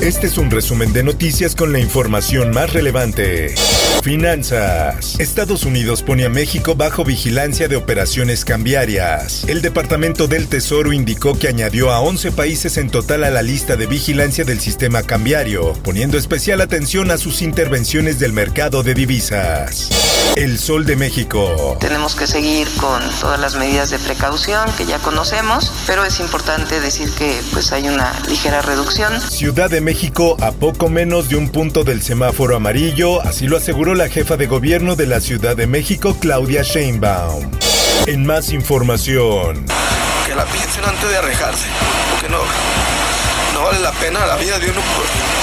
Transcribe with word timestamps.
Este 0.00 0.28
es 0.28 0.38
un 0.38 0.48
resumen 0.48 0.92
de 0.92 1.02
noticias 1.02 1.56
con 1.56 1.72
la 1.72 1.80
información 1.80 2.52
más 2.52 2.72
relevante. 2.72 3.56
Finanzas. 4.04 5.18
Estados 5.18 5.64
Unidos 5.64 6.04
pone 6.04 6.24
a 6.24 6.28
México 6.28 6.76
bajo 6.76 7.04
vigilancia 7.04 7.66
de 7.66 7.74
operaciones 7.74 8.44
cambiarias. 8.44 9.44
El 9.48 9.60
Departamento 9.60 10.28
del 10.28 10.46
Tesoro 10.46 10.92
indicó 10.92 11.36
que 11.36 11.48
añadió 11.48 11.90
a 11.90 12.00
11 12.00 12.30
países 12.30 12.76
en 12.76 12.90
total 12.90 13.24
a 13.24 13.30
la 13.30 13.42
lista 13.42 13.74
de 13.74 13.86
vigilancia 13.86 14.44
del 14.44 14.60
sistema 14.60 15.02
cambiario, 15.02 15.72
poniendo 15.82 16.16
especial 16.16 16.60
atención 16.60 17.10
a 17.10 17.18
sus 17.18 17.42
intervenciones 17.42 18.20
del 18.20 18.32
mercado 18.32 18.84
de 18.84 18.94
divisas. 18.94 20.07
El 20.36 20.58
Sol 20.58 20.84
de 20.86 20.96
México. 20.96 21.76
Tenemos 21.80 22.14
que 22.14 22.26
seguir 22.26 22.68
con 22.80 23.02
todas 23.20 23.40
las 23.40 23.56
medidas 23.56 23.90
de 23.90 23.98
precaución 23.98 24.70
que 24.76 24.86
ya 24.86 24.98
conocemos, 24.98 25.72
pero 25.86 26.04
es 26.04 26.20
importante 26.20 26.80
decir 26.80 27.10
que 27.12 27.40
pues 27.52 27.72
hay 27.72 27.88
una 27.88 28.12
ligera 28.28 28.62
reducción. 28.62 29.20
Ciudad 29.20 29.70
de 29.70 29.80
México 29.80 30.36
a 30.40 30.52
poco 30.52 30.88
menos 30.88 31.28
de 31.28 31.36
un 31.36 31.48
punto 31.48 31.84
del 31.84 32.02
semáforo 32.02 32.56
amarillo, 32.56 33.20
así 33.22 33.46
lo 33.46 33.56
aseguró 33.56 33.94
la 33.94 34.08
jefa 34.08 34.36
de 34.36 34.46
gobierno 34.46 34.96
de 34.96 35.06
la 35.06 35.20
Ciudad 35.20 35.56
de 35.56 35.66
México, 35.66 36.16
Claudia 36.20 36.62
Sheinbaum. 36.62 37.50
En 38.06 38.24
más 38.24 38.50
información. 38.50 39.66
Que 40.26 40.34
la 40.34 40.44
piensen 40.44 40.84
antes 40.84 41.08
de 41.08 41.16
arrejarse, 41.16 41.66
porque 42.12 42.28
no, 42.28 42.38
no 43.58 43.64
vale 43.64 43.80
la 43.80 43.92
pena 43.92 44.24
la 44.24 44.36
vida 44.36 44.58
de 44.58 44.70
uno 44.70 44.80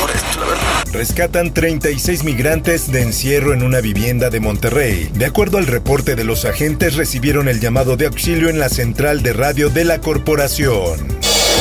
por, 0.00 0.10
esto, 0.10 0.40
la 0.40 0.46
verdad. 0.46 0.84
Rescatan 0.92 1.54
36 1.54 2.24
migrantes 2.24 2.90
de 2.90 3.02
encierro 3.02 3.52
en 3.52 3.62
una 3.62 3.80
vivienda 3.80 4.30
de 4.30 4.40
Monterrey. 4.40 5.10
De 5.14 5.26
acuerdo 5.26 5.58
al 5.58 5.66
reporte 5.68 6.16
de 6.16 6.24
los 6.24 6.44
agentes, 6.44 6.96
recibieron 6.96 7.46
el 7.46 7.60
llamado 7.60 7.96
de 7.96 8.06
auxilio 8.06 8.48
en 8.48 8.58
la 8.58 8.68
central 8.68 9.22
de 9.22 9.32
radio 9.32 9.70
de 9.70 9.84
la 9.84 10.00
corporación. 10.00 11.09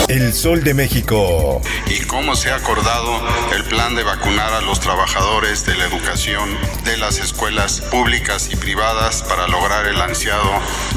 El 0.08 0.33
Sol 0.33 0.64
de 0.64 0.73
México. 0.73 1.61
y 1.88 2.00
cómo 2.05 2.36
se 2.36 2.50
ha 2.50 2.55
acordado 2.55 3.22
el 3.55 3.64
plan 3.66 3.95
de 3.95 4.03
vacunar 4.03 4.53
a 4.53 4.61
los 4.61 4.80
trabajadores 4.80 5.66
de 5.66 5.75
la 5.75 5.86
educación 5.86 6.50
de 6.86 6.97
las 6.97 7.19
escuelas 7.19 7.81
públicas 7.81 8.50
y 8.52 8.55
privadas 8.55 9.23
para 9.23 9.47
lograr 9.47 9.86
el 9.88 10.00
ansiado 10.02 10.50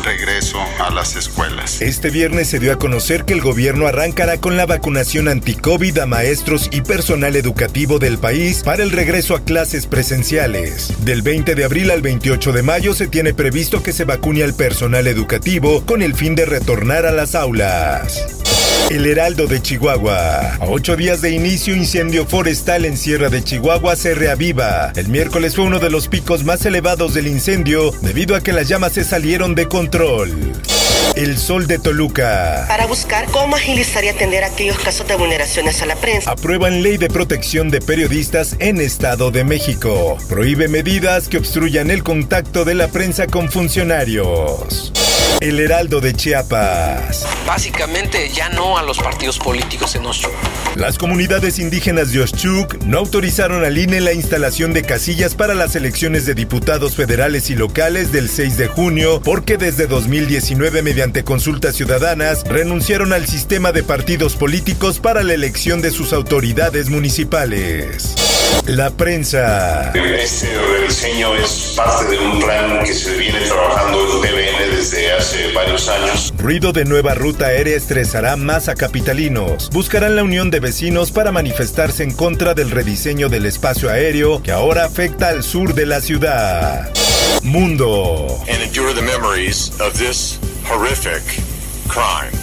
regreso 0.03 0.59
a 0.79 0.91
las 0.91 1.17
escuelas. 1.17 1.83
Este 1.83 2.11
viernes 2.11 2.49
se 2.49 2.59
dio 2.59 2.73
a 2.73 2.79
conocer 2.79 3.25
que 3.25 3.35
el 3.35 3.41
gobierno 3.41 3.87
arrancará 3.87 4.39
con 4.39 4.57
la 4.57 4.67
vacunación 4.67 5.29
anti-COVID 5.29 5.99
a 5.99 6.07
maestros 6.07 6.69
y 6.71 6.81
personal 6.83 7.37
educativo 7.37 7.99
del 7.99 8.19
país 8.19 8.63
para 8.63 8.83
el 8.83 8.91
regreso 8.91 9.35
a 9.35 9.45
clases 9.45 9.87
presenciales. 9.87 10.93
Del 11.05 11.23
20 11.23 11.55
de 11.55 11.65
abril 11.65 11.91
al 11.91 12.03
28 12.03 12.53
de 12.53 12.63
mayo 12.63 12.95
se 12.95 13.09
tiene 13.09 13.35
previsto 13.35 13.83
que 13.83 13.93
se 13.93 14.05
vacune 14.05 14.43
al 14.43 14.55
personal 14.55 15.07
educativo 15.07 15.85
con 15.85 16.03
el 16.03 16.15
fin 16.15 16.35
de 16.35 16.47
retornar 16.47 17.07
a 17.07 17.13
las 17.13 17.35
aulas. 17.35 18.42
El 18.91 19.07
Heraldo 19.07 19.47
de 19.47 19.63
Chihuahua. 19.63 20.57
A 20.57 20.67
ocho 20.67 20.97
días 20.97 21.23
de 21.23 21.31
inicio, 21.31 21.75
incendio 21.75 22.27
forestal 22.27 22.85
en 22.85 22.97
Sierra 22.97 23.29
de 23.29 23.43
Chihuahua 23.43 23.97
se 23.97 24.15
reaviva. 24.15 24.93
El 24.97 25.09
miércoles 25.09 25.57
fue 25.57 25.65
uno 25.65 25.79
de 25.79 25.91
los 25.91 26.09
picos 26.09 26.45
más 26.45 26.65
elevados 26.67 27.15
del 27.15 27.27
incendio 27.27 27.93
debido 28.03 28.37
a 28.37 28.43
que 28.43 28.53
las 28.53 28.69
llamas 28.69 28.93
se 28.93 29.05
salieron 29.05 29.55
de 29.55 29.67
control. 29.69 30.53
El 31.15 31.37
Sol 31.37 31.67
de 31.67 31.79
Toluca. 31.79 32.65
para 32.69 32.87
buscar 32.87 33.27
cómo 33.27 33.57
agilizar 33.57 34.03
y 34.03 34.09
atender 34.09 34.45
aquellos 34.45 34.79
casos 34.79 35.07
de 35.07 35.15
vulneraciones 35.15 35.83
a 35.83 35.87
la 35.87 35.95
prensa. 35.97 36.31
Aprueban 36.31 36.83
ley 36.83 36.97
de 36.97 37.09
protección 37.09 37.71
de 37.71 37.81
periodistas 37.81 38.57
en 38.61 38.81
Estado 38.81 39.31
de 39.31 39.45
México. 39.45 40.17
Prohíbe 40.29 40.69
medidas 40.69 41.29
que 41.29 41.37
obstruyan 41.37 41.91
el 41.91 42.03
contacto 42.03 42.65
de 42.65 42.75
la 42.75 42.89
prensa 42.89 43.27
con 43.27 43.51
funcionarios. 43.51 44.93
El 45.41 45.61
Heraldo 45.61 46.01
de 46.01 46.15
Chiapas. 46.15 47.27
Básicamente 47.47 48.31
ya 48.31 48.49
no 48.49 48.79
a 48.79 48.83
los 48.83 48.99
partidos 48.99 49.39
políticos 49.39 49.95
en 49.97 50.07
Oshun. 50.07 50.31
Las 50.75 50.97
comunidades 50.97 51.59
indígenas 51.59 52.13
de 52.13 52.23
Oshchuk 52.23 52.83
no 52.85 52.99
autorizaron 52.99 53.63
al 53.63 53.77
INE 53.77 54.01
la 54.01 54.15
instalación 54.15 54.73
de 54.73 54.83
casillas 54.83 55.35
para 55.35 55.55
las 55.55 55.77
elecciones 55.77 56.25
de 56.25 56.35
diputados 56.35 56.97
federales 56.97 57.51
y 57.51 57.55
locales 57.55 58.11
del 58.11 58.31
6 58.31 58.57
de 58.57 58.69
junio 58.69 59.21
porque 59.23 59.59
desde 59.59 59.87
2019 59.87 60.81
mediante 60.81 61.25
consultas 61.25 61.77
ciudadanas 61.77 62.45
renunciaron 62.45 63.13
al 63.13 63.27
sistema 63.27 63.73
de 63.73 63.83
partidos 63.83 64.35
políticos 64.35 64.99
para 64.99 65.23
la 65.23 65.35
elección 65.35 65.83
de 65.83 65.91
sus 65.91 66.15
autoridades 66.15 66.89
municipales. 66.89 68.15
La 68.67 68.91
prensa. 68.91 69.93
Este 69.93 70.49
rediseño 70.59 71.35
es 71.35 71.75
parte 71.77 72.11
de 72.11 72.19
un 72.19 72.41
plan 72.41 72.83
que 72.85 72.95
se 72.95 73.15
viene 73.19 73.41
trabajando 73.41 73.99
en 74.01 74.23
TVN 74.23 74.52
desde 74.83 75.13
hace 75.13 75.53
varios 75.53 75.89
años. 75.89 76.35
Ruido 76.37 76.73
de 76.73 76.85
nueva 76.85 77.15
ruta 77.15 77.47
aérea 77.47 77.77
estresará 77.77 78.35
más 78.35 78.69
a 78.69 78.75
capitalinos. 78.75 79.71
Buscarán 79.71 80.17
la 80.17 80.25
unión 80.25 80.51
de 80.51 80.59
vecinos 80.59 81.13
para 81.13 81.31
manifestarse 81.31 82.03
en 82.03 82.13
contra 82.13 82.55
del 82.55 82.73
rediseño 82.73 83.29
del 83.29 83.47
espacio 83.47 83.91
aéreo 83.91 84.43
que 84.43 84.51
ahora 84.51 84.85
afecta 84.85 85.29
al 85.29 85.45
sur 85.45 85.75
de 85.75 85.87
la 85.87 86.01
ciudad. 86.01 86.93
Mundo. 87.45 88.27
And 88.49 88.61
endure 88.61 88.93
the 88.93 89.03
memories 89.03 89.71
of 89.81 89.97
this 89.97 90.41
horrific. 90.69 91.52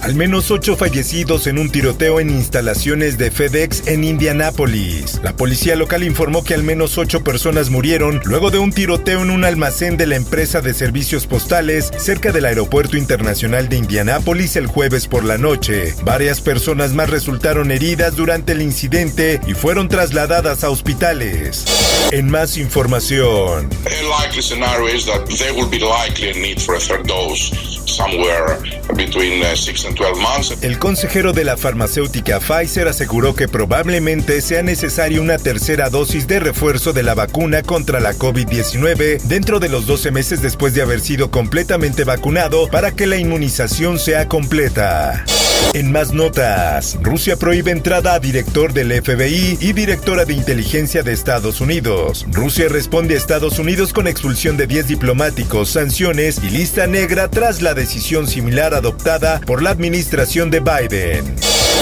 Al 0.02 0.16
menos 0.16 0.52
ocho 0.52 0.76
fallecidos 0.76 1.48
en 1.48 1.58
un 1.58 1.72
tiroteo 1.72 2.20
en 2.20 2.30
instalaciones 2.30 3.18
de 3.18 3.32
FedEx 3.32 3.88
en 3.88 4.04
Indianápolis. 4.04 5.20
La 5.24 5.36
policía 5.36 5.76
local 5.76 6.04
informó 6.04 6.44
que 6.44 6.54
al 6.54 6.64
menos 6.64 6.98
ocho 6.98 7.24
personas 7.24 7.70
murieron 7.70 8.22
luego 8.26 8.52
de 8.52 8.60
un 8.60 8.72
tiroteo 8.72 9.22
en 9.22 9.32
un 9.32 9.46
almacén 9.46 9.98
de 9.98 10.08
la 10.08 10.16
empresa 10.16 10.62
de 10.62 10.74
servicios 10.74 11.26
postales 11.26 11.92
cerca 11.98 12.32
del 12.32 12.46
aeropuerto 12.46 12.96
internacional 12.96 13.70
de 13.70 13.78
Indianápolis 13.78 14.56
el 14.56 14.68
jueves 14.68 15.08
por 15.08 15.24
la 15.24 15.38
noche. 15.38 15.96
Varias 16.04 16.42
personas 16.42 16.94
más 16.94 17.10
resultaron 17.10 17.72
heridas 17.72 18.16
durante 18.16 18.52
el 18.52 18.62
incidente 18.62 19.42
y 19.48 19.54
fueron 19.54 19.90
trasladadas 19.90 20.64
a 20.64 20.70
hospitales. 20.70 21.66
En 22.12 22.30
más 22.30 22.58
información. 22.58 23.70
A 23.86 24.24
likely 24.24 24.42
scenario 24.42 24.88
is 24.88 25.06
that 25.06 25.26
there 25.38 25.54
will 25.54 25.70
be 25.70 25.80
likely 25.80 26.30
a 26.30 26.34
need 26.34 26.60
for 26.60 26.76
a 26.76 26.80
third 26.80 27.06
dose 27.08 27.79
uh, 28.00 29.56
6 29.56 29.86
and 29.86 29.96
12 29.96 30.22
months. 30.22 30.64
El 30.64 30.80
consejero 30.80 31.34
de 31.34 31.44
la 31.44 31.58
farmacéutica 31.58 32.40
Pfizer 32.40 32.88
aseguró 32.88 33.36
que 33.36 33.48
probablemente 33.48 34.42
sea 34.42 34.64
necesaria 34.64 35.22
una 35.22 35.38
tercera 35.38 35.90
dosis 35.90 36.28
de 36.28 36.40
refuerzo 36.40 36.94
de 36.94 37.04
la 37.04 37.14
vacuna 37.14 37.64
contra 37.64 38.00
la 38.00 38.14
COVID-19 38.14 39.22
dentro 39.24 39.60
de 39.60 39.70
los 39.70 39.86
12 39.86 40.12
meses 40.12 40.42
después 40.42 40.74
de 40.74 40.82
haber 40.82 41.02
sido 41.02 41.32
completamente 41.32 42.04
vacunado 42.04 42.68
para 42.70 42.92
que 42.92 43.08
la 43.08 43.18
inmunización 43.18 44.00
sea 44.00 44.28
completa. 44.28 45.26
En 45.74 45.92
más 45.92 46.14
notas, 46.14 46.98
Rusia 47.02 47.38
prohíbe 47.38 47.72
entrada 47.72 48.14
a 48.14 48.20
director 48.20 48.74
del 48.74 48.92
FBI 48.92 49.58
y 49.62 49.74
directora 49.74 50.26
de 50.26 50.34
inteligencia 50.34 51.04
de 51.04 51.14
Estados 51.14 51.62
Unidos. 51.62 52.26
Rusia 52.32 52.68
responde 52.70 53.14
a 53.14 53.18
Estados 53.18 53.60
Unidos 53.60 53.94
con 53.94 54.08
expulsión 54.08 54.58
de 54.58 54.66
10 54.66 54.88
diplomáticos, 54.88 55.70
sanciones 55.70 56.42
y 56.44 56.50
lista 56.50 56.88
negra 56.88 57.30
tras 57.30 57.62
la 57.62 57.74
decisión 57.74 58.28
similar 58.28 58.74
adoptada 58.74 59.42
por 59.42 59.62
la 59.62 59.70
administración 59.70 60.50
de 60.50 60.60
Biden. 60.60 61.36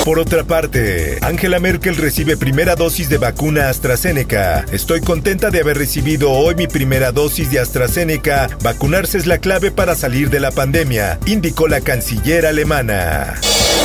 Por 0.05 0.19
otra 0.19 0.43
parte, 0.43 1.17
Angela 1.21 1.59
Merkel 1.59 1.97
recibe 1.97 2.37
primera 2.37 2.75
dosis 2.75 3.09
de 3.09 3.17
vacuna 3.17 3.69
AstraZeneca. 3.69 4.65
Estoy 4.71 5.01
contenta 5.01 5.49
de 5.49 5.59
haber 5.59 5.77
recibido 5.77 6.31
hoy 6.31 6.55
mi 6.55 6.67
primera 6.67 7.11
dosis 7.11 7.51
de 7.51 7.59
AstraZeneca. 7.59 8.49
Vacunarse 8.63 9.17
es 9.17 9.25
la 9.25 9.39
clave 9.39 9.71
para 9.71 9.95
salir 9.95 10.29
de 10.29 10.39
la 10.39 10.51
pandemia, 10.51 11.19
indicó 11.25 11.67
la 11.67 11.81
canciller 11.81 12.45
alemana. 12.45 13.35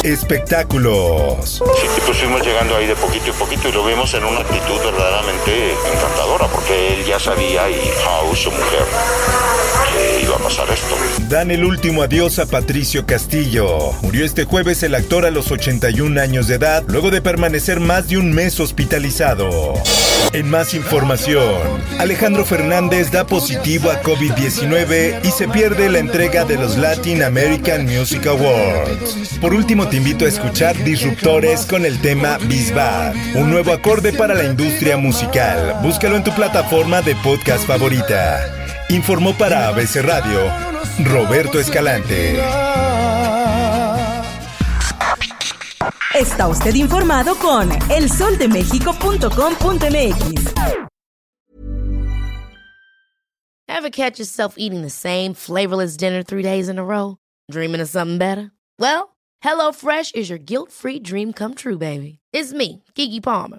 Espectáculos. 0.03 1.63
Y 1.63 2.01
pues 2.01 2.19
fuimos 2.19 2.45
llegando 2.45 2.77
ahí 2.77 2.87
de 2.87 2.97
poquito 2.97 3.29
y 3.29 3.33
poquito 3.33 3.69
y 3.69 3.73
lo 3.73 3.87
vimos 3.87 4.13
en 4.15 4.25
una 4.25 4.41
actitud 4.41 4.79
verdaderamente 4.85 5.73
encantadora 5.95 6.49
porque 6.49 6.82
ya 7.13 7.21
sabía 7.21 7.69
y 7.69 7.75
House, 8.05 8.39
su 8.39 8.51
mujer, 8.51 8.87
que 9.93 10.23
iba 10.23 10.37
a 10.37 10.73
esto. 10.73 10.97
Dan 11.29 11.51
el 11.51 11.63
último 11.63 12.03
adiós 12.03 12.39
a 12.39 12.47
Patricio 12.47 13.05
Castillo. 13.05 13.13
Castillo. 13.13 13.93
Murió 14.01 14.25
este 14.25 14.45
jueves 14.45 14.83
el 14.83 14.95
actor 14.95 15.27
a 15.27 15.31
los 15.31 15.51
81 15.51 16.19
años 16.19 16.47
de 16.47 16.55
edad, 16.55 16.83
luego 16.89 17.11
de 17.11 17.21
permanecer 17.21 17.81
más 17.81 18.09
de 18.09 18.17
un 18.17 18.33
mes 18.33 18.59
hospitalizado. 18.61 19.75
En 20.33 20.49
más 20.49 20.73
información, 20.73 21.61
Alejandro 21.99 22.47
Fernández 22.47 23.11
da 23.11 23.27
positivo 23.27 23.91
a 23.91 24.03
COVID-19 24.03 25.21
y 25.23 25.31
se 25.31 25.47
pierde 25.49 25.91
la 25.91 25.99
entrega 25.99 26.47
de 26.47 26.57
los 26.57 26.79
Latin 26.79 27.23
American 27.23 27.85
Music 27.85 28.27
Awards. 28.27 29.39
Por 29.43 29.53
último, 29.53 29.89
te 29.89 29.99
invito 29.99 30.25
a 30.25 30.29
escuchar 30.29 30.75
Disruptores 30.85 31.67
con 31.67 31.85
el 31.85 32.01
tema 32.01 32.39
Bisbad, 32.39 33.15
un 33.35 33.51
nuevo 33.51 33.73
acorde 33.73 34.15
para 34.15 34.35
la 34.35 34.45
industria 34.45 34.97
musical. 34.97 35.77
Búscalo 35.83 36.17
en 36.17 36.25
tu 36.25 36.35
plataforma 36.35 37.02
de 37.05 37.15
podcast 37.17 37.67
favorita. 37.67 38.41
Informó 38.89 39.37
para 39.37 39.69
ABC 39.69 40.03
Radio 40.03 40.41
Roberto 41.05 41.59
Escalante. 41.59 42.39
Está 46.15 46.47
usted 46.49 46.75
informado 46.75 47.35
con 47.37 47.71
elsoldemexico.com.mx. 47.91 50.55
Ever 53.69 53.91
catch 53.91 54.19
yourself 54.19 54.55
eating 54.59 54.83
the 54.83 54.91
same 54.91 55.33
flavorless 55.35 55.97
dinner 55.97 56.23
three 56.23 56.43
days 56.43 56.69
in 56.69 56.79
a 56.79 56.85
row? 56.85 57.17
Dreaming 57.51 57.81
of 57.81 57.89
something 57.89 58.19
better? 58.19 58.53
Well, 58.79 59.17
HelloFresh 59.43 60.15
is 60.15 60.29
your 60.29 60.39
guilt-free 60.39 61.01
dream 61.01 61.33
come 61.33 61.55
true, 61.55 61.79
baby. 61.79 62.19
It's 62.33 62.53
me, 62.53 62.85
Kiki 62.95 63.21
Palmer. 63.21 63.59